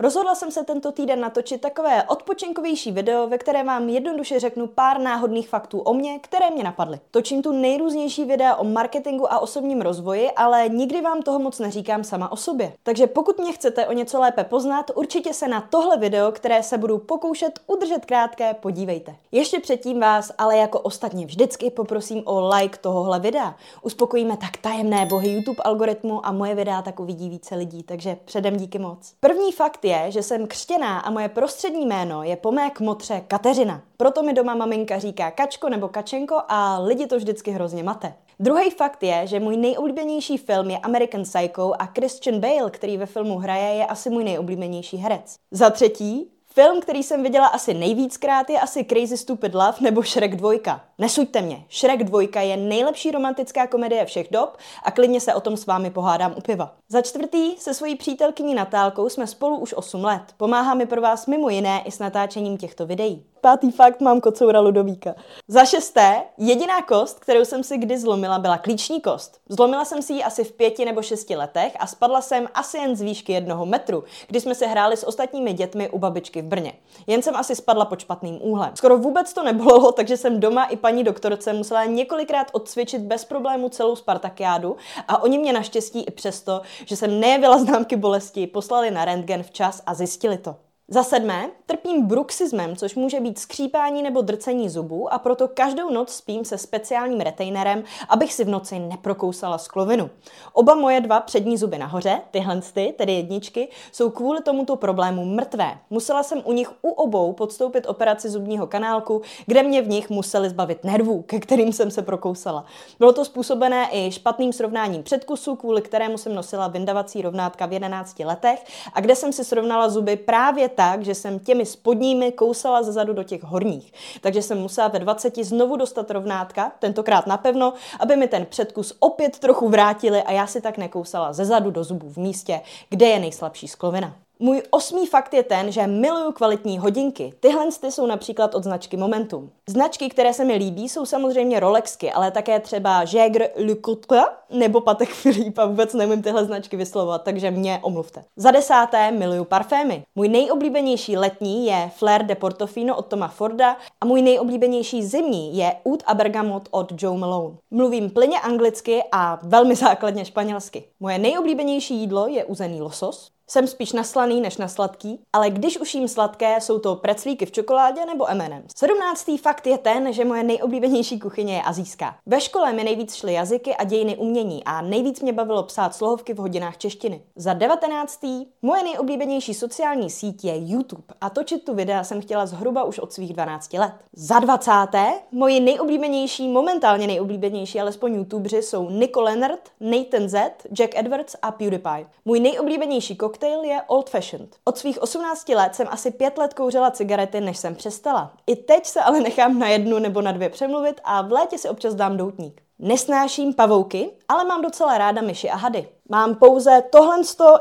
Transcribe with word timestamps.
Rozhodla 0.00 0.34
jsem 0.34 0.50
se 0.50 0.64
tento 0.64 0.92
týden 0.92 1.20
natočit 1.20 1.60
takové 1.60 2.02
odpočinkovější 2.04 2.92
video, 2.92 3.28
ve 3.28 3.38
které 3.38 3.64
vám 3.64 3.88
jednoduše 3.88 4.40
řeknu 4.40 4.66
pár 4.66 5.00
náhodných 5.00 5.48
faktů 5.48 5.78
o 5.78 5.94
mě, 5.94 6.18
které 6.18 6.50
mě 6.50 6.64
napadly. 6.64 7.00
Točím 7.10 7.42
tu 7.42 7.52
nejrůznější 7.52 8.24
videa 8.24 8.54
o 8.54 8.64
marketingu 8.64 9.32
a 9.32 9.38
osobním 9.38 9.80
rozvoji, 9.80 10.30
ale 10.30 10.68
nikdy 10.68 11.00
vám 11.00 11.22
toho 11.22 11.38
moc 11.38 11.58
neříkám 11.58 12.04
sama 12.04 12.32
o 12.32 12.36
sobě. 12.36 12.72
Takže 12.82 13.06
pokud 13.06 13.38
mě 13.38 13.52
chcete 13.52 13.86
o 13.86 13.92
něco 13.92 14.20
lépe 14.20 14.44
poznat, 14.44 14.90
určitě 14.94 15.34
se 15.34 15.48
na 15.48 15.60
tohle 15.60 15.96
video, 15.96 16.32
které 16.32 16.62
se 16.62 16.78
budu 16.78 16.98
pokoušet 16.98 17.60
udržet 17.66 18.06
krátké, 18.06 18.54
podívejte. 18.54 19.16
Ještě 19.32 19.60
předtím 19.60 20.00
vás, 20.00 20.32
ale 20.38 20.56
jako 20.56 20.80
ostatně 20.80 21.26
vždycky 21.26 21.70
poprosím 21.70 22.22
o 22.24 22.48
like 22.48 22.78
tohohle 22.78 23.20
videa. 23.20 23.54
Uspokojíme 23.82 24.36
tak 24.36 24.56
tajemné 24.56 25.06
bohy 25.06 25.30
YouTube 25.30 25.62
algoritmu 25.62 26.26
a 26.26 26.32
moje 26.32 26.54
videa 26.54 26.82
tak 26.82 27.00
uvidí 27.00 27.28
více 27.28 27.54
lidí, 27.54 27.82
takže 27.82 28.16
předem 28.24 28.56
díky 28.56 28.78
moc. 28.78 29.14
První 29.20 29.52
fakt 29.52 29.84
že 30.08 30.22
jsem 30.22 30.46
křtěná 30.46 30.98
a 30.98 31.10
moje 31.10 31.28
prostřední 31.28 31.86
jméno 31.86 32.22
je 32.22 32.36
po 32.36 32.52
mé 32.52 32.70
kmotře 32.70 33.22
Kateřina. 33.28 33.82
Proto 33.96 34.22
mi 34.22 34.32
doma 34.32 34.54
maminka 34.54 34.98
říká 34.98 35.30
Kačko 35.30 35.68
nebo 35.68 35.88
Kačenko 35.88 36.36
a 36.48 36.78
lidi 36.78 37.06
to 37.06 37.16
vždycky 37.16 37.50
hrozně 37.50 37.82
mate. 37.82 38.14
Druhý 38.40 38.70
fakt 38.70 39.02
je, 39.02 39.26
že 39.26 39.40
můj 39.40 39.56
nejoblíbenější 39.56 40.36
film 40.36 40.70
je 40.70 40.78
American 40.78 41.22
Psycho 41.22 41.72
a 41.78 41.86
Christian 41.86 42.40
Bale, 42.40 42.70
který 42.70 42.96
ve 42.96 43.06
filmu 43.06 43.38
hraje, 43.38 43.74
je 43.74 43.86
asi 43.86 44.10
můj 44.10 44.24
nejoblíbenější 44.24 44.96
herec. 44.96 45.34
Za 45.50 45.70
třetí, 45.70 46.30
Film, 46.54 46.80
který 46.80 47.02
jsem 47.02 47.22
viděla 47.22 47.46
asi 47.46 47.74
nejvíckrát, 47.74 48.50
je 48.50 48.60
asi 48.60 48.84
Crazy 48.84 49.16
Stupid 49.16 49.54
Love 49.54 49.74
nebo 49.80 50.02
Shrek 50.02 50.36
2. 50.36 50.80
Nesuďte 50.98 51.42
mě, 51.42 51.64
Shrek 51.70 52.04
2 52.04 52.40
je 52.40 52.56
nejlepší 52.56 53.10
romantická 53.10 53.66
komedie 53.66 54.06
všech 54.06 54.28
dob 54.30 54.56
a 54.82 54.90
klidně 54.90 55.20
se 55.20 55.34
o 55.34 55.40
tom 55.40 55.56
s 55.56 55.66
vámi 55.66 55.90
pohádám 55.90 56.34
u 56.36 56.40
piva. 56.40 56.74
Za 56.88 57.02
čtvrtý, 57.02 57.56
se 57.58 57.74
svojí 57.74 57.96
přítelkyní 57.96 58.54
Natálkou 58.54 59.08
jsme 59.08 59.26
spolu 59.26 59.56
už 59.56 59.74
8 59.74 60.04
let. 60.04 60.22
Pomáhá 60.36 60.74
mi 60.74 60.86
pro 60.86 61.00
vás 61.00 61.26
mimo 61.26 61.48
jiné 61.48 61.82
i 61.84 61.90
s 61.90 61.98
natáčením 61.98 62.58
těchto 62.58 62.86
videí. 62.86 63.24
Pátý 63.42 63.70
fakt, 63.70 64.00
mám 64.00 64.20
kocoura 64.20 64.60
Ludovíka. 64.60 65.14
Za 65.48 65.64
šesté, 65.64 66.22
jediná 66.38 66.82
kost, 66.82 67.20
kterou 67.20 67.44
jsem 67.44 67.64
si 67.64 67.78
kdy 67.78 67.98
zlomila, 67.98 68.38
byla 68.38 68.58
klíční 68.58 69.00
kost. 69.00 69.40
Zlomila 69.48 69.84
jsem 69.84 70.02
si 70.02 70.12
ji 70.12 70.22
asi 70.22 70.44
v 70.44 70.52
pěti 70.52 70.84
nebo 70.84 71.02
šesti 71.02 71.36
letech 71.36 71.76
a 71.78 71.86
spadla 71.86 72.20
jsem 72.20 72.48
asi 72.54 72.78
jen 72.78 72.96
z 72.96 73.00
výšky 73.00 73.32
jednoho 73.32 73.66
metru, 73.66 74.04
kdy 74.26 74.40
jsme 74.40 74.54
se 74.54 74.66
hráli 74.66 74.96
s 74.96 75.06
ostatními 75.06 75.52
dětmi 75.52 75.90
u 75.90 75.98
babičky 75.98 76.42
v 76.42 76.44
Brně. 76.44 76.72
Jen 77.06 77.22
jsem 77.22 77.36
asi 77.36 77.56
spadla 77.56 77.84
pod 77.84 78.00
špatným 78.00 78.38
úhlem. 78.42 78.70
Skoro 78.74 78.98
vůbec 78.98 79.32
to 79.32 79.42
nebolelo, 79.42 79.92
takže 79.96 80.16
jsem 80.16 80.40
doma 80.40 80.64
i 80.64 80.76
paní 80.76 81.04
doktorce 81.04 81.52
musela 81.52 81.84
několikrát 81.84 82.46
odcvičit 82.52 83.02
bez 83.02 83.24
problému 83.24 83.68
celou 83.68 83.96
Spartakiádu 83.96 84.76
a 85.08 85.22
oni 85.22 85.38
mě 85.38 85.52
naštěstí 85.52 86.02
i 86.02 86.10
přesto, 86.10 86.60
že 86.86 86.96
jsem 86.96 87.20
nejevila 87.20 87.58
známky 87.58 87.96
bolesti, 87.96 88.46
poslali 88.46 88.90
na 88.90 89.04
rentgen 89.04 89.42
včas 89.42 89.82
a 89.86 89.94
zjistili 89.94 90.38
to. 90.38 90.69
Za 90.92 91.02
sedmé, 91.02 91.50
trpím 91.66 92.06
bruxismem, 92.06 92.76
což 92.76 92.94
může 92.94 93.20
být 93.20 93.38
skřípání 93.38 94.02
nebo 94.02 94.20
drcení 94.20 94.68
zubů 94.68 95.12
a 95.12 95.18
proto 95.18 95.48
každou 95.48 95.90
noc 95.90 96.12
spím 96.12 96.44
se 96.44 96.58
speciálním 96.58 97.20
retainerem, 97.20 97.84
abych 98.08 98.32
si 98.32 98.44
v 98.44 98.48
noci 98.48 98.78
neprokousala 98.78 99.58
sklovinu. 99.58 100.10
Oba 100.52 100.74
moje 100.74 101.00
dva 101.00 101.20
přední 101.20 101.56
zuby 101.56 101.78
nahoře, 101.78 102.20
tyhle 102.30 102.60
ty, 102.74 102.94
tedy 102.98 103.12
jedničky, 103.12 103.68
jsou 103.92 104.10
kvůli 104.10 104.42
tomuto 104.42 104.76
problému 104.76 105.24
mrtvé. 105.24 105.78
Musela 105.90 106.22
jsem 106.22 106.42
u 106.44 106.52
nich 106.52 106.70
u 106.82 106.90
obou 106.90 107.32
podstoupit 107.32 107.86
operaci 107.86 108.28
zubního 108.28 108.66
kanálku, 108.66 109.22
kde 109.46 109.62
mě 109.62 109.82
v 109.82 109.88
nich 109.88 110.10
museli 110.10 110.50
zbavit 110.50 110.84
nervů, 110.84 111.22
ke 111.22 111.38
kterým 111.38 111.72
jsem 111.72 111.90
se 111.90 112.02
prokousala. 112.02 112.64
Bylo 112.98 113.12
to 113.12 113.24
způsobené 113.24 113.88
i 113.92 114.12
špatným 114.12 114.52
srovnáním 114.52 115.02
předkusu, 115.02 115.56
kvůli 115.56 115.82
kterému 115.82 116.18
jsem 116.18 116.34
nosila 116.34 116.68
vyndavací 116.68 117.22
rovnátka 117.22 117.66
v 117.66 117.72
11 117.72 118.18
letech 118.18 118.64
a 118.92 119.00
kde 119.00 119.16
jsem 119.16 119.32
si 119.32 119.44
srovnala 119.44 119.88
zuby 119.88 120.16
právě 120.16 120.68
tak, 120.80 121.04
že 121.04 121.14
jsem 121.14 121.38
těmi 121.38 121.66
spodními 121.66 122.32
kousala 122.32 122.82
ze 122.82 122.92
zadu 122.92 123.12
do 123.12 123.22
těch 123.22 123.42
horních. 123.42 123.92
Takže 124.20 124.42
jsem 124.42 124.58
musela 124.58 124.88
ve 124.88 124.98
20 124.98 125.36
znovu 125.36 125.76
dostat 125.76 126.10
rovnátka, 126.10 126.72
tentokrát 126.78 127.26
napevno, 127.26 127.72
aby 128.00 128.16
mi 128.16 128.28
ten 128.28 128.46
předkus 128.46 128.96
opět 129.00 129.38
trochu 129.38 129.68
vrátili 129.68 130.22
a 130.22 130.32
já 130.32 130.46
si 130.46 130.60
tak 130.60 130.78
nekousala 130.78 131.32
ze 131.32 131.44
zadu 131.44 131.70
do 131.70 131.84
zubů 131.84 132.10
v 132.10 132.16
místě, 132.16 132.60
kde 132.88 133.06
je 133.06 133.18
nejslabší 133.18 133.68
sklovina. 133.68 134.14
Můj 134.42 134.62
osmý 134.70 135.06
fakt 135.06 135.34
je 135.34 135.42
ten, 135.42 135.72
že 135.72 135.86
miluju 135.86 136.32
kvalitní 136.32 136.78
hodinky. 136.78 137.32
Tyhle 137.40 137.66
ty 137.80 137.92
jsou 137.92 138.06
například 138.06 138.54
od 138.54 138.64
značky 138.64 138.96
Momentum. 138.96 139.50
Značky, 139.68 140.08
které 140.08 140.32
se 140.32 140.44
mi 140.44 140.54
líbí, 140.54 140.88
jsou 140.88 141.06
samozřejmě 141.06 141.60
Rolexky, 141.60 142.12
ale 142.12 142.30
také 142.30 142.60
třeba 142.60 143.04
Jaeger 143.12 143.50
LeCoultre 143.56 144.22
nebo 144.50 144.80
Patek 144.80 145.08
Philippe 145.22 145.66
vůbec 145.66 145.94
nevím 145.94 146.22
tyhle 146.22 146.44
značky 146.44 146.76
vyslovovat, 146.76 147.22
takže 147.22 147.50
mě 147.50 147.78
omluvte. 147.82 148.24
Za 148.36 148.50
desáté 148.50 149.10
miluju 149.10 149.44
parfémy. 149.44 150.02
Můj 150.14 150.28
nejoblíbenější 150.28 151.16
letní 151.16 151.66
je 151.66 151.90
Flair 151.96 152.22
de 152.22 152.34
Portofino 152.34 152.96
od 152.96 153.06
Toma 153.06 153.28
Forda 153.28 153.76
a 154.00 154.06
můj 154.06 154.22
nejoblíbenější 154.22 155.04
zimní 155.04 155.56
je 155.56 155.76
Oud 155.88 156.02
a 156.06 156.14
Bergamot 156.14 156.68
od 156.70 157.02
Joe 157.02 157.18
Malone. 157.18 157.56
Mluvím 157.70 158.10
plně 158.10 158.40
anglicky 158.40 159.02
a 159.12 159.38
velmi 159.42 159.74
základně 159.74 160.24
španělsky. 160.24 160.84
Moje 161.00 161.18
nejoblíbenější 161.18 161.94
jídlo 161.94 162.26
je 162.26 162.44
uzený 162.44 162.80
losos, 162.80 163.30
jsem 163.50 163.66
spíš 163.66 163.92
na 163.92 164.04
slaný 164.04 164.40
než 164.40 164.56
na 164.56 164.68
sladký, 164.68 165.20
ale 165.32 165.50
když 165.50 165.78
už 165.78 165.94
jím 165.94 166.08
sladké, 166.08 166.60
jsou 166.60 166.78
to 166.78 166.96
preclíky 166.96 167.46
v 167.46 167.52
čokoládě 167.52 168.06
nebo 168.06 168.30
M&M's. 168.30 168.72
Sedmnáctý 168.76 169.38
fakt 169.38 169.66
je 169.66 169.78
ten, 169.78 170.12
že 170.12 170.24
moje 170.24 170.42
nejoblíbenější 170.42 171.20
kuchyně 171.20 171.54
je 171.54 171.62
azijská. 171.62 172.16
Ve 172.26 172.40
škole 172.40 172.72
mi 172.72 172.84
nejvíc 172.84 173.14
šly 173.14 173.32
jazyky 173.32 173.74
a 173.76 173.84
dějiny 173.84 174.16
umění 174.16 174.64
a 174.64 174.82
nejvíc 174.82 175.20
mě 175.20 175.32
bavilo 175.32 175.62
psát 175.62 175.94
slohovky 175.94 176.34
v 176.34 176.36
hodinách 176.36 176.76
češtiny. 176.76 177.22
Za 177.36 177.54
devatenáctý, 177.54 178.46
moje 178.62 178.82
nejoblíbenější 178.82 179.54
sociální 179.54 180.10
síť 180.10 180.44
je 180.44 180.54
YouTube 180.56 181.14
a 181.20 181.30
točit 181.30 181.64
tu 181.64 181.74
videa 181.74 182.04
jsem 182.04 182.20
chtěla 182.20 182.46
zhruba 182.46 182.84
už 182.84 182.98
od 182.98 183.12
svých 183.12 183.32
12 183.32 183.72
let. 183.72 183.92
Za 184.12 184.38
dvacáté, 184.38 185.12
moji 185.32 185.60
nejoblíbenější, 185.60 186.48
momentálně 186.48 187.06
nejoblíbenější 187.06 187.80
alespoň 187.80 188.14
YouTubeři 188.14 188.62
jsou 188.62 188.90
Nico 188.90 189.20
Leonard, 189.20 189.60
Nathan 189.80 190.28
Z, 190.28 190.52
Jack 190.72 190.96
Edwards 190.96 191.36
a 191.42 191.50
PewDiePie. 191.50 192.06
Můj 192.24 192.40
nejoblíbenější 192.40 193.16
koktejl 193.16 193.39
koktejl 193.40 193.64
je 193.64 193.82
old 193.86 194.10
fashioned. 194.10 194.56
Od 194.64 194.78
svých 194.78 195.02
18 195.02 195.48
let 195.48 195.74
jsem 195.74 195.86
asi 195.90 196.10
pět 196.10 196.38
let 196.38 196.54
kouřila 196.54 196.90
cigarety, 196.90 197.40
než 197.40 197.58
jsem 197.58 197.74
přestala. 197.74 198.32
I 198.46 198.56
teď 198.56 198.86
se 198.86 199.00
ale 199.00 199.20
nechám 199.20 199.58
na 199.58 199.68
jednu 199.68 199.98
nebo 199.98 200.22
na 200.22 200.32
dvě 200.32 200.48
přemluvit 200.48 201.00
a 201.04 201.22
v 201.22 201.32
létě 201.32 201.58
si 201.58 201.68
občas 201.68 201.94
dám 201.94 202.16
doutník. 202.16 202.62
Nesnáším 202.78 203.54
pavouky, 203.54 204.10
ale 204.30 204.44
mám 204.44 204.62
docela 204.62 204.98
ráda 204.98 205.22
myši 205.22 205.50
a 205.50 205.56
hady. 205.56 205.88
Mám 206.08 206.34
pouze 206.34 206.82
tohle 206.90 207.16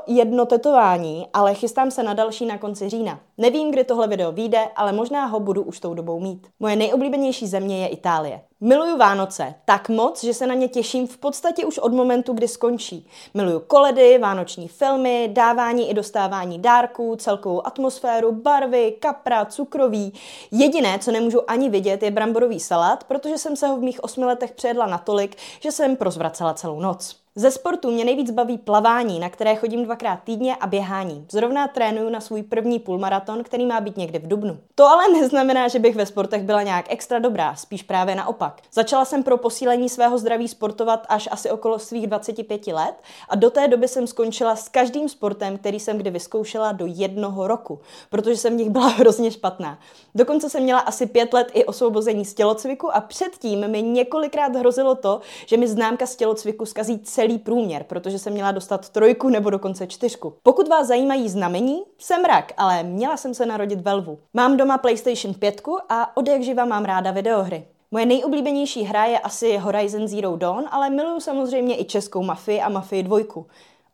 jedno 0.08 0.46
tetování, 0.46 1.28
ale 1.34 1.54
chystám 1.54 1.92
se 1.92 2.04
na 2.04 2.14
další 2.14 2.46
na 2.46 2.58
konci 2.58 2.90
října. 2.90 3.20
Nevím, 3.38 3.72
kdy 3.72 3.84
tohle 3.84 4.08
video 4.08 4.32
vyjde, 4.32 4.68
ale 4.76 4.92
možná 4.92 5.26
ho 5.26 5.40
budu 5.40 5.64
už 5.64 5.80
tou 5.80 5.94
dobou 5.94 6.20
mít. 6.20 6.48
Moje 6.60 6.76
nejoblíbenější 6.76 7.48
země 7.48 7.82
je 7.82 7.88
Itálie. 7.88 8.42
Miluju 8.62 8.98
Vánoce 8.98 9.56
tak 9.66 9.90
moc, 9.90 10.24
že 10.24 10.34
se 10.34 10.48
na 10.48 10.54
ně 10.54 10.68
těším 10.68 11.08
v 11.08 11.18
podstatě 11.18 11.66
už 11.66 11.78
od 11.78 11.94
momentu, 11.94 12.34
kdy 12.34 12.48
skončí. 12.48 13.08
Miluju 13.34 13.60
koledy, 13.60 14.18
vánoční 14.18 14.68
filmy, 14.68 15.30
dávání 15.34 15.90
i 15.90 15.94
dostávání 15.94 16.60
dárků, 16.60 17.16
celkovou 17.16 17.68
atmosféru, 17.68 18.32
barvy, 18.32 18.96
kapra, 19.00 19.46
cukroví. 19.46 20.14
Jediné, 20.52 21.00
co 21.00 21.12
nemůžu 21.12 21.52
ani 21.52 21.70
vidět, 21.70 22.04
je 22.04 22.12
bramborový 22.12 22.60
salát, 22.60 23.04
protože 23.04 23.38
jsem 23.38 23.56
se 23.56 23.68
ho 23.68 23.78
v 23.78 23.82
mých 23.82 24.04
osmi 24.04 24.26
letech 24.26 24.52
přejedla 24.52 24.88
natolik, 24.88 25.36
že 25.60 25.72
jsem 25.72 25.96
prozvracela 25.96 26.54
celou 26.60 26.80
noc. 26.84 27.16
Ze 27.36 27.52
sportu 27.52 27.92
mě 27.92 28.06
nejvíc 28.06 28.32
baví 28.32 28.58
plavání, 28.58 29.20
na 29.20 29.30
které 29.30 29.56
chodím 29.56 29.84
dvakrát 29.84 30.20
týdně 30.24 30.56
a 30.56 30.68
běhání. 30.68 31.26
Zrovna 31.32 31.68
trénuju 31.68 32.10
na 32.10 32.20
svůj 32.20 32.44
první 32.44 32.80
půlmaraton, 32.80 33.44
který 33.44 33.66
má 33.66 33.82
být 33.82 33.98
někdy 33.98 34.20
v 34.20 34.28
Dubnu. 34.28 34.58
To 34.76 34.86
ale 34.86 35.08
neznamená, 35.08 35.68
že 35.68 35.80
bych 35.80 35.96
ve 35.96 36.06
sportech 36.06 36.44
byla 36.44 36.64
nějak 36.64 36.86
extra 36.90 37.20
dobrá, 37.20 37.56
spíš 37.56 37.84
právě 37.84 38.16
naopak. 38.16 38.62
Začala 38.74 39.06
jsem 39.06 39.24
pro 39.24 39.38
posílení 39.38 39.90
svého 39.90 40.18
zdraví 40.18 40.48
sportovat 40.48 41.06
až 41.10 41.30
asi 41.32 41.52
okolo 41.52 41.80
svých 41.80 42.08
25 42.08 42.68
let 42.68 42.94
a 43.30 43.36
do 43.36 43.50
té 43.50 43.68
doby 43.68 43.88
jsem 43.88 44.08
skončila 44.08 44.56
s 44.56 44.70
každým 44.70 45.10
sportem, 45.10 45.58
který 45.58 45.80
jsem 45.80 45.98
kdy 45.98 46.10
vyzkoušela 46.10 46.72
do 46.72 46.86
jednoho 46.88 47.48
roku, 47.48 47.80
protože 48.10 48.38
jsem 48.38 48.54
v 48.54 48.58
nich 48.58 48.70
byla 48.70 48.88
hrozně 48.98 49.32
špatná. 49.32 49.80
Dokonce 50.16 50.50
jsem 50.50 50.64
měla 50.64 50.80
asi 50.80 51.06
pět 51.06 51.34
let 51.34 51.48
i 51.54 51.66
osvobození 51.66 52.26
z 52.26 52.34
tělocviku 52.34 52.96
a 52.96 53.02
předtím 53.02 53.68
mi 53.68 53.82
několikrát 53.82 54.56
hrozilo 54.56 54.96
to, 54.96 55.22
že 55.46 55.58
mi 55.58 55.68
známka 55.68 56.06
z 56.06 56.16
tělocviku 56.16 56.66
zkazí 56.66 57.00
celý 57.20 57.38
průměr, 57.38 57.84
protože 57.84 58.20
jsem 58.20 58.34
měla 58.34 58.52
dostat 58.52 58.90
trojku 58.90 59.30
nebo 59.30 59.50
dokonce 59.50 59.88
čtyřku. 59.88 60.34
Pokud 60.44 60.68
vás 60.68 60.88
zajímají 60.88 61.30
znamení, 61.30 61.82
jsem 61.98 62.26
rak, 62.26 62.54
ale 62.58 62.84
měla 62.84 63.18
jsem 63.18 63.34
se 63.34 63.46
narodit 63.46 63.82
ve 63.82 63.94
lvu. 63.94 64.20
Mám 64.34 64.58
doma 64.58 64.78
PlayStation 64.78 65.34
5 65.34 65.62
a 65.90 66.18
od 66.18 66.28
jak 66.28 66.44
živa 66.44 66.66
mám 66.66 66.86
ráda 66.86 67.12
videohry. 67.12 67.68
Moje 67.92 68.06
nejoblíbenější 68.06 68.84
hra 68.84 69.06
je 69.06 69.20
asi 69.20 69.58
Horizon 69.58 70.08
Zero 70.08 70.36
Dawn, 70.36 70.66
ale 70.72 70.90
miluju 70.90 71.20
samozřejmě 71.20 71.82
i 71.82 71.86
českou 71.86 72.24
Mafii 72.24 72.62
a 72.62 72.70
Mafii 72.70 73.04
2. 73.04 73.20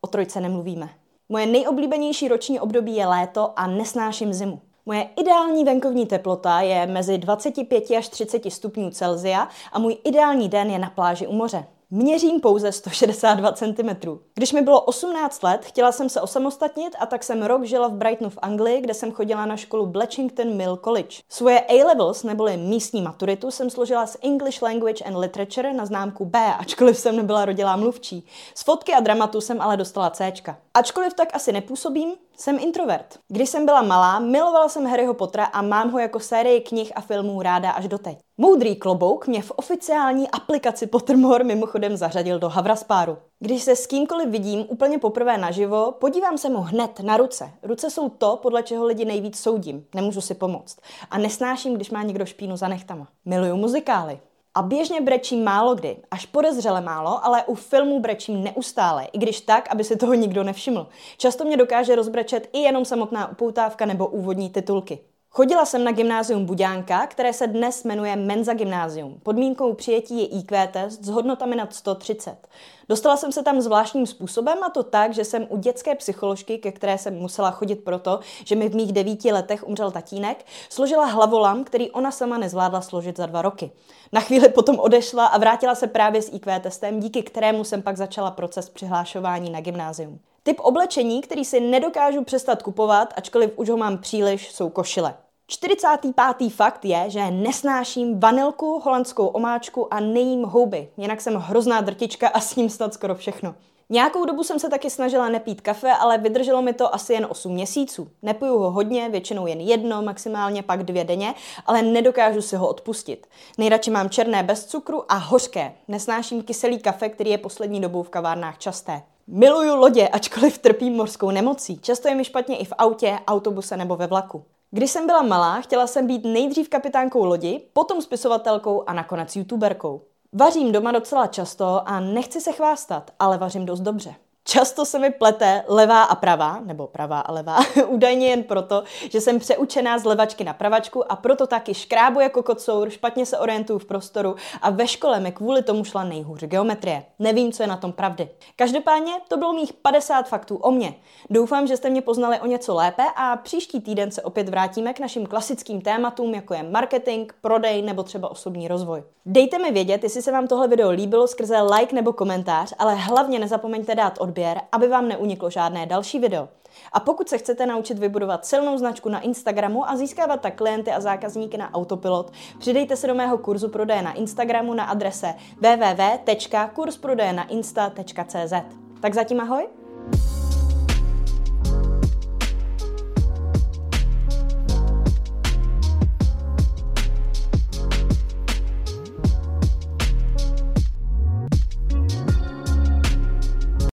O 0.01 0.07
trojce 0.07 0.42
nemluvíme. 0.42 0.89
Moje 1.30 1.45
nejoblíbenější 1.45 2.28
roční 2.28 2.60
období 2.60 2.95
je 2.95 3.07
léto 3.07 3.60
a 3.60 3.68
nesnáším 3.68 4.33
zimu. 4.33 4.62
Moje 4.86 5.10
ideální 5.19 5.63
venkovní 5.63 6.06
teplota 6.06 6.62
je 6.62 6.88
mezi 6.88 7.18
25 7.18 7.92
až 7.98 8.10
30 8.10 8.51
stupňů 8.51 8.89
Celzia 8.89 9.48
a 9.71 9.80
můj 9.80 9.98
ideální 10.04 10.50
den 10.50 10.69
je 10.69 10.80
na 10.80 10.89
pláži 10.89 11.28
u 11.28 11.33
moře. 11.33 11.66
Měřím 11.91 12.41
pouze 12.41 12.71
162 12.71 13.51
cm. 13.51 13.89
Když 14.33 14.53
mi 14.53 14.61
bylo 14.61 14.81
18 14.81 15.43
let, 15.43 15.65
chtěla 15.65 15.91
jsem 15.91 16.09
se 16.09 16.21
osamostatnit 16.21 16.95
a 16.99 17.05
tak 17.05 17.23
jsem 17.23 17.43
rok 17.43 17.63
žila 17.63 17.87
v 17.87 17.93
Brightonu 17.93 18.29
v 18.29 18.37
Anglii, 18.41 18.81
kde 18.81 18.93
jsem 18.93 19.11
chodila 19.11 19.45
na 19.45 19.57
školu 19.57 19.85
Bletchington 19.85 20.57
Mill 20.57 20.77
College. 20.77 21.17
Svoje 21.29 21.61
A-levels 21.61 22.23
neboli 22.23 22.57
místní 22.57 23.01
maturitu 23.01 23.51
jsem 23.51 23.69
složila 23.69 24.07
z 24.07 24.17
English 24.21 24.61
Language 24.61 25.03
and 25.03 25.17
Literature 25.17 25.73
na 25.73 25.85
známku 25.85 26.25
B, 26.25 26.39
ačkoliv 26.39 26.97
jsem 26.97 27.15
nebyla 27.15 27.45
rodilá 27.45 27.75
mluvčí. 27.75 28.25
Z 28.55 28.63
fotky 28.63 28.93
a 28.93 28.99
dramatu 28.99 29.41
jsem 29.41 29.61
ale 29.61 29.77
dostala 29.77 30.09
C. 30.09 30.33
Ačkoliv 30.73 31.13
tak 31.13 31.29
asi 31.33 31.51
nepůsobím, 31.51 32.13
jsem 32.37 32.59
introvert. 32.59 33.19
Když 33.27 33.49
jsem 33.49 33.65
byla 33.65 33.81
malá, 33.81 34.19
milovala 34.19 34.69
jsem 34.69 34.85
Harryho 34.85 35.13
Pottera 35.13 35.45
a 35.45 35.61
mám 35.61 35.91
ho 35.91 35.99
jako 35.99 36.19
sérii 36.19 36.61
knih 36.61 36.91
a 36.95 37.01
filmů 37.01 37.41
ráda 37.41 37.71
až 37.71 37.87
doteď. 37.87 38.17
Moudrý 38.37 38.75
klobouk 38.75 39.27
mě 39.27 39.41
v 39.41 39.51
oficiální 39.51 40.31
aplikaci 40.31 40.87
Pottermore 40.87 41.43
mimochodem 41.43 41.97
zařadil 41.97 42.39
do 42.39 42.49
Havraspáru. 42.49 43.17
Když 43.39 43.63
se 43.63 43.75
s 43.75 43.87
kýmkoliv 43.87 44.29
vidím 44.29 44.65
úplně 44.69 44.97
poprvé 44.99 45.37
naživo, 45.37 45.91
podívám 45.91 46.37
se 46.37 46.49
mu 46.49 46.57
hned 46.57 46.99
na 46.99 47.17
ruce. 47.17 47.51
Ruce 47.63 47.89
jsou 47.89 48.09
to, 48.09 48.39
podle 48.41 48.63
čeho 48.63 48.85
lidi 48.85 49.05
nejvíc 49.05 49.39
soudím. 49.39 49.85
Nemůžu 49.95 50.21
si 50.21 50.33
pomoct. 50.33 50.77
A 51.11 51.17
nesnáším, 51.17 51.75
když 51.75 51.91
má 51.91 52.03
někdo 52.03 52.25
špínu 52.25 52.57
za 52.57 52.67
nechtama. 52.67 53.07
Miluju 53.25 53.55
muzikály. 53.55 54.19
A 54.57 54.62
běžně 54.62 55.02
brečím 55.02 55.44
málo 55.44 55.75
kdy, 55.75 55.98
až 56.12 56.25
podezřele 56.25 56.81
málo, 56.81 57.25
ale 57.25 57.44
u 57.44 57.56
filmů 57.56 58.00
brečím 58.00 58.44
neustále, 58.44 59.06
i 59.06 59.18
když 59.18 59.42
tak, 59.42 59.72
aby 59.72 59.84
si 59.84 59.96
toho 59.96 60.13
nikdo 60.13 60.44
nevšiml. 60.44 60.88
Často 61.18 61.46
mě 61.46 61.57
dokáže 61.57 61.96
rozbrečet 61.96 62.50
i 62.54 62.60
jenom 62.60 62.86
samotná 62.86 63.31
upoutávka 63.31 63.86
nebo 63.86 64.07
úvodní 64.07 64.50
titulky. 64.50 65.00
Chodila 65.37 65.65
jsem 65.65 65.83
na 65.83 65.91
gymnázium 65.91 66.45
Buďánka, 66.45 67.07
které 67.07 67.33
se 67.33 67.47
dnes 67.47 67.83
jmenuje 67.83 68.15
Menza 68.15 68.53
gymnázium. 68.53 69.19
Podmínkou 69.23 69.73
přijetí 69.73 70.19
je 70.19 70.25
IQ 70.25 70.67
test 70.67 71.03
s 71.05 71.07
hodnotami 71.09 71.55
nad 71.55 71.73
130. 71.73 72.47
Dostala 72.89 73.17
jsem 73.17 73.31
se 73.31 73.43
tam 73.43 73.61
zvláštním 73.61 74.07
způsobem 74.07 74.63
a 74.63 74.69
to 74.69 74.83
tak, 74.83 75.13
že 75.13 75.25
jsem 75.25 75.47
u 75.49 75.57
dětské 75.57 75.95
psycholožky, 75.95 76.57
ke 76.57 76.71
které 76.71 76.97
jsem 76.97 77.15
musela 77.15 77.51
chodit 77.51 77.75
proto, 77.75 78.19
že 78.45 78.55
mi 78.55 78.69
v 78.69 78.75
mých 78.75 78.93
devíti 78.93 79.31
letech 79.31 79.67
umřel 79.67 79.91
tatínek, 79.91 80.45
složila 80.69 81.05
hlavolam, 81.05 81.63
který 81.63 81.91
ona 81.91 82.11
sama 82.11 82.37
nezvládla 82.37 82.81
složit 82.81 83.17
za 83.17 83.25
dva 83.25 83.41
roky. 83.41 83.71
Na 84.11 84.21
chvíli 84.21 84.49
potom 84.49 84.79
odešla 84.79 85.25
a 85.25 85.37
vrátila 85.37 85.75
se 85.75 85.87
právě 85.87 86.21
s 86.21 86.33
IQ 86.33 86.59
testem, 86.59 86.99
díky 86.99 87.23
kterému 87.23 87.63
jsem 87.63 87.81
pak 87.81 87.97
začala 87.97 88.31
proces 88.31 88.69
přihlášování 88.69 89.49
na 89.49 89.61
gymnázium. 89.61 90.19
Typ 90.43 90.59
oblečení, 90.59 91.21
který 91.21 91.45
si 91.45 91.59
nedokážu 91.59 92.23
přestat 92.23 92.63
kupovat, 92.63 93.13
ačkoliv 93.17 93.51
už 93.55 93.69
ho 93.69 93.77
mám 93.77 93.97
příliš, 93.97 94.51
jsou 94.51 94.69
košile. 94.69 95.13
45. 95.47 96.53
fakt 96.53 96.86
je, 96.86 97.06
že 97.07 97.31
nesnáším 97.31 98.19
vanilku, 98.19 98.81
holandskou 98.83 99.27
omáčku 99.27 99.94
a 99.94 100.00
nejím 100.00 100.44
houby. 100.44 100.89
Jinak 100.97 101.21
jsem 101.21 101.36
hrozná 101.36 101.81
drtička 101.81 102.27
a 102.27 102.39
s 102.39 102.56
ním 102.56 102.69
snad 102.69 102.94
skoro 102.94 103.15
všechno. 103.15 103.56
Nějakou 103.89 104.25
dobu 104.25 104.44
jsem 104.44 104.59
se 104.59 104.69
taky 104.69 104.89
snažila 104.89 105.30
nepít 105.30 105.62
kafe, 105.62 105.92
ale 105.92 106.18
vydrželo 106.18 106.62
mi 106.62 106.74
to 106.74 106.95
asi 106.95 107.13
jen 107.13 107.27
8 107.30 107.53
měsíců. 107.53 108.07
Nepiju 108.21 108.57
ho 108.57 108.71
hodně, 108.71 109.09
většinou 109.09 109.47
jen 109.47 109.62
jedno, 109.62 110.01
maximálně 110.01 110.63
pak 110.63 110.83
dvě 110.83 111.03
denně, 111.03 111.33
ale 111.65 111.81
nedokážu 111.81 112.42
si 112.42 112.56
ho 112.56 112.68
odpustit. 112.68 113.27
Nejradši 113.57 113.92
mám 113.92 114.09
černé 114.09 114.44
bez 114.44 114.65
cukru 114.65 115.12
a 115.12 115.15
hořké. 115.15 115.74
Nesnáším 115.88 116.44
kyselý 116.44 116.80
kafe, 116.80 117.09
který 117.09 117.30
je 117.30 117.38
poslední 117.38 117.81
dobou 117.81 118.03
v 118.03 118.09
kavárnách 118.09 118.57
časté. 118.57 119.01
Miluju 119.27 119.75
lodě, 119.75 120.07
ačkoliv 120.07 120.57
trpím 120.57 120.94
morskou 120.94 121.31
nemocí. 121.31 121.77
Často 121.77 122.07
je 122.07 122.15
mi 122.15 122.25
špatně 122.25 122.57
i 122.57 122.65
v 122.65 122.74
autě, 122.77 123.19
autobuse 123.27 123.77
nebo 123.77 123.95
ve 123.95 124.07
vlaku. 124.07 124.44
Když 124.75 124.92
jsem 124.92 125.06
byla 125.06 125.22
malá, 125.22 125.62
chtěla 125.62 125.88
jsem 125.88 126.07
být 126.07 126.25
nejdřív 126.25 126.69
kapitánkou 126.69 127.25
lodi, 127.25 127.62
potom 127.74 128.01
spisovatelkou 128.01 128.83
a 128.88 128.94
nakonec 128.94 129.36
youtuberkou. 129.36 130.01
Vařím 130.33 130.72
doma 130.72 130.92
docela 130.92 131.27
často 131.27 131.81
a 131.86 132.00
nechci 132.00 132.42
se 132.42 132.51
chvástat, 132.51 133.12
ale 133.19 133.38
vařím 133.38 133.66
dost 133.66 133.80
dobře. 133.80 134.16
Často 134.47 134.86
se 134.86 135.00
mi 135.00 135.09
plete 135.09 135.63
levá 135.68 136.03
a 136.03 136.15
pravá, 136.15 136.59
nebo 136.65 136.88
pravá 136.88 137.19
a 137.19 137.31
levá, 137.31 137.59
údajně 137.88 138.27
jen 138.27 138.44
proto, 138.44 138.83
že 139.12 139.21
jsem 139.21 139.39
přeučená 139.39 139.97
z 139.97 140.06
levačky 140.06 140.44
na 140.44 140.53
pravačku 140.53 141.12
a 141.12 141.15
proto 141.15 141.47
taky 141.47 141.74
škrábu 141.74 142.19
jako 142.19 142.44
kocour, 142.44 142.89
špatně 142.89 143.25
se 143.25 143.38
orientuju 143.38 143.80
v 143.80 143.86
prostoru 143.86 144.36
a 144.62 144.69
ve 144.69 144.88
škole 144.88 145.19
mi 145.19 145.31
kvůli 145.31 145.63
tomu 145.63 145.83
šla 145.83 146.03
nejhůř 146.03 146.44
geometrie. 146.44 147.06
Nevím, 147.19 147.51
co 147.51 147.63
je 147.63 147.68
na 147.68 147.77
tom 147.77 147.94
pravdy. 147.94 148.30
Každopádně 148.56 149.13
to 149.27 149.38
bylo 149.38 149.53
mých 149.53 149.74
50 149.74 150.27
faktů 150.27 150.56
o 150.56 150.71
mně. 150.71 150.95
Doufám, 151.30 151.68
že 151.68 151.77
jste 151.77 151.89
mě 151.89 152.01
poznali 152.01 152.39
o 152.39 152.45
něco 152.45 152.75
lépe 152.75 153.03
a 153.15 153.38
příští 153.38 153.81
týden 153.81 154.12
se 154.12 154.21
opět 154.21 154.50
vrátíme 154.50 154.94
k 154.94 155.00
našim 155.00 155.25
klasickým 155.25 155.81
tématům, 155.81 156.33
jako 156.33 156.53
je 156.53 156.63
marketing, 156.63 157.31
prodej 157.42 157.81
nebo 157.81 158.03
třeba 158.03 158.31
osobní 158.31 158.68
rozvoj. 158.68 159.03
Dejte 159.25 159.59
mi 159.59 159.71
vědět, 159.71 160.03
jestli 160.03 160.21
se 160.21 160.31
vám 160.31 160.47
tohle 160.47 160.68
video 160.68 160.89
líbilo 160.89 161.27
skrze 161.27 161.62
like 161.62 161.95
nebo 161.95 162.13
komentář, 162.13 162.74
ale 162.80 162.95
hlavně 162.95 163.39
nezapomeňte 163.39 163.95
dát 163.95 164.18
odběr 164.19 164.34
odběr, 164.35 164.61
aby 164.71 164.87
vám 164.87 165.07
neuniklo 165.07 165.49
žádné 165.49 165.85
další 165.85 166.19
video. 166.19 166.49
A 166.93 166.99
pokud 166.99 167.29
se 167.29 167.37
chcete 167.37 167.65
naučit 167.65 167.99
vybudovat 167.99 168.45
silnou 168.45 168.77
značku 168.77 169.09
na 169.09 169.19
Instagramu 169.19 169.89
a 169.89 169.95
získávat 169.95 170.41
tak 170.41 170.55
klienty 170.55 170.91
a 170.91 170.99
zákazníky 170.99 171.57
na 171.57 171.73
autopilot, 171.73 172.31
přidejte 172.59 172.95
se 172.95 173.07
do 173.07 173.15
mého 173.15 173.37
kurzu 173.37 173.69
prodeje 173.69 174.01
na 174.01 174.13
Instagramu 174.13 174.73
na 174.73 174.83
adrese 174.83 175.33
www.kursprodejenainsta.cz. 175.57 178.53
Tak 179.01 179.13
zatím 179.13 179.39
ahoj 179.39 179.67